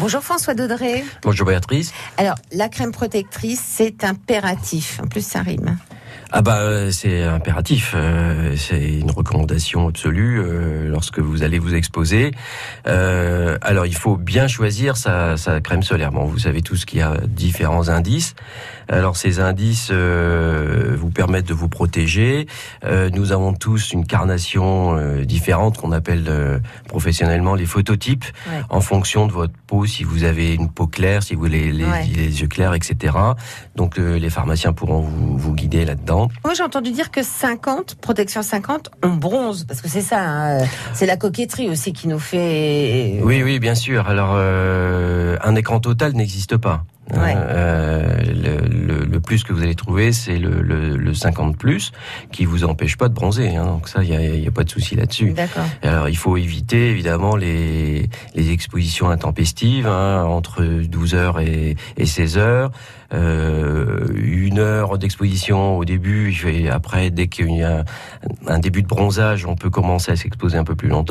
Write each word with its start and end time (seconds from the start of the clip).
Bonjour 0.00 0.22
François 0.22 0.54
Daudré. 0.54 1.04
Bonjour 1.22 1.46
Béatrice. 1.46 1.92
Alors, 2.18 2.36
la 2.52 2.68
crème 2.68 2.92
protectrice, 2.92 3.60
c'est 3.66 4.04
impératif. 4.04 5.00
En 5.02 5.08
plus, 5.08 5.26
ça 5.26 5.42
rime. 5.42 5.76
Ah 6.30 6.42
bah 6.42 6.58
euh, 6.58 6.90
c'est 6.90 7.22
impératif, 7.22 7.94
euh, 7.96 8.54
c'est 8.54 8.98
une 8.98 9.10
recommandation 9.10 9.88
absolue 9.88 10.38
euh, 10.38 10.86
lorsque 10.86 11.20
vous 11.20 11.42
allez 11.42 11.58
vous 11.58 11.74
exposer. 11.74 12.32
alors 12.84 13.86
il 13.86 13.94
faut 13.94 14.16
bien 14.16 14.46
choisir 14.46 14.98
sa, 14.98 15.38
sa 15.38 15.62
crème 15.62 15.82
solaire. 15.82 16.12
Bon, 16.12 16.26
vous 16.26 16.40
savez 16.40 16.60
tous 16.60 16.84
qu'il 16.84 16.98
y 16.98 17.02
a 17.02 17.16
différents 17.26 17.88
indices. 17.88 18.34
Alors 18.90 19.16
ces 19.16 19.40
indices 19.40 19.90
vous 20.98 21.10
permettent 21.10 21.48
de 21.48 21.54
vous 21.54 21.68
protéger. 21.68 22.46
nous 22.84 23.32
avons 23.32 23.54
tous 23.54 23.92
une 23.92 24.06
carnation 24.06 24.96
différente 25.22 25.78
qu'on 25.78 25.92
appelle 25.92 26.60
professionnellement 26.88 27.54
les 27.54 27.66
phototypes 27.66 28.24
en 28.68 28.80
fonction 28.80 29.26
de 29.26 29.32
votre 29.32 29.54
peau. 29.66 29.86
Si 29.86 30.04
vous 30.04 30.24
avez 30.24 30.54
une 30.54 30.68
peau 30.68 30.86
claire, 30.86 31.22
si 31.22 31.34
vous 31.34 31.46
avez 31.46 31.72
les, 31.72 31.72
les, 31.72 32.40
yeux 32.40 32.48
clairs, 32.48 32.74
etc. 32.74 33.14
Donc 33.76 33.96
les 33.96 34.30
pharmaciens 34.30 34.72
pourront 34.72 35.00
vous, 35.00 35.38
vous 35.38 35.54
guider 35.54 35.84
là-dedans. 35.84 36.28
Moi, 36.44 36.54
j'ai 36.54 36.62
entendu 36.62 36.90
dire 36.90 37.10
que 37.10 37.22
50, 37.22 37.96
protection 37.96 38.42
50, 38.42 38.90
on 39.02 39.10
bronze, 39.10 39.64
parce 39.64 39.80
que 39.80 39.88
c'est 39.88 40.02
ça, 40.02 40.20
hein, 40.20 40.66
c'est 40.92 41.06
la 41.06 41.16
coquetterie 41.16 41.68
aussi 41.68 41.92
qui 41.92 42.08
nous 42.08 42.18
fait. 42.18 43.20
Oui, 43.22 43.42
oui, 43.42 43.58
bien 43.58 43.74
sûr. 43.74 44.08
Alors, 44.08 44.32
euh, 44.34 45.36
un 45.42 45.54
écran 45.54 45.80
total 45.80 46.12
n'existe 46.12 46.56
pas. 46.56 46.84
Euh, 47.16 48.20
le, 48.22 48.68
le, 48.68 48.97
plus 49.18 49.44
que 49.44 49.52
vous 49.52 49.62
allez 49.62 49.74
trouver, 49.74 50.12
c'est 50.12 50.38
le, 50.38 50.62
le, 50.62 51.14
50 51.14 51.56
plus, 51.56 51.92
qui 52.32 52.44
vous 52.44 52.64
empêche 52.64 52.96
pas 52.96 53.08
de 53.08 53.14
bronzer. 53.14 53.56
Hein, 53.56 53.64
donc 53.64 53.88
ça, 53.88 54.02
il 54.02 54.10
n'y 54.10 54.46
a, 54.46 54.48
a, 54.48 54.52
pas 54.52 54.64
de 54.64 54.70
souci 54.70 54.94
là-dessus. 54.94 55.34
Alors, 55.82 56.08
il 56.08 56.16
faut 56.16 56.36
éviter 56.36 56.90
évidemment 56.90 57.36
les, 57.36 58.08
les 58.34 58.50
expositions 58.50 59.10
intempestives 59.10 59.86
hein, 59.86 60.24
entre 60.24 60.62
12 60.64 61.14
heures 61.14 61.40
et, 61.40 61.76
et 61.96 62.06
16 62.06 62.38
heures. 62.38 62.70
Euh, 63.14 64.06
une 64.14 64.58
heure 64.58 64.98
d'exposition 64.98 65.78
au 65.78 65.84
début, 65.86 66.36
et 66.46 66.68
après, 66.68 67.10
dès 67.10 67.28
qu'il 67.28 67.56
y 67.56 67.62
a 67.62 67.84
un 68.46 68.58
début 68.58 68.82
de 68.82 68.86
bronzage, 68.86 69.46
on 69.46 69.56
peut 69.56 69.70
commencer 69.70 70.12
à 70.12 70.16
s'exposer 70.16 70.58
un 70.58 70.64
peu 70.64 70.74
plus 70.74 70.88
longtemps. 70.88 70.98